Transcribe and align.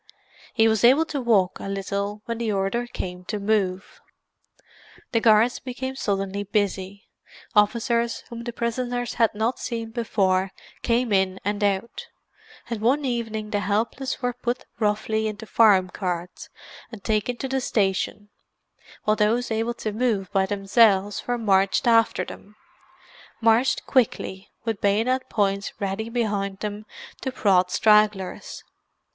He 0.55 0.67
was 0.67 0.83
able 0.83 1.05
to 1.05 1.21
walk 1.21 1.59
a 1.59 1.67
little 1.69 2.23
when 2.25 2.39
the 2.39 2.51
order 2.51 2.87
came 2.87 3.23
to 3.25 3.37
move. 3.37 4.01
The 5.11 5.19
guards 5.19 5.59
became 5.59 5.95
suddenly 5.95 6.41
busy; 6.43 7.07
officers 7.55 8.23
whom 8.27 8.43
the 8.43 8.51
prisoners 8.51 9.13
had 9.21 9.35
not 9.35 9.59
seen 9.59 9.91
before 9.91 10.53
came 10.81 11.13
in 11.13 11.39
and 11.45 11.63
out, 11.63 12.07
and 12.67 12.81
one 12.81 13.05
evening 13.05 13.51
the 13.51 13.59
helpless 13.59 14.23
were 14.23 14.33
put 14.33 14.65
roughly 14.79 15.27
into 15.27 15.45
farm 15.45 15.91
carts 15.91 16.49
and 16.91 17.03
taken 17.03 17.37
to 17.37 17.47
the 17.47 17.61
station, 17.61 18.29
while 19.03 19.15
those 19.15 19.51
able 19.51 19.75
to 19.75 19.91
move 19.91 20.31
by 20.31 20.47
themselves 20.47 21.27
were 21.27 21.37
marched 21.37 21.85
after 21.85 22.25
them—marched 22.25 23.85
quickly, 23.85 24.49
with 24.65 24.81
bayonet 24.81 25.29
points 25.29 25.73
ready 25.79 26.09
behind 26.09 26.57
them 26.57 26.87
to 27.21 27.31
prod 27.31 27.69
stragglers. 27.69 28.63